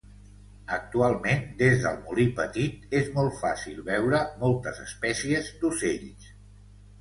[0.75, 6.33] Actualment, des del Molí Petit és molt fàcil veure moltes espècies d'ocells.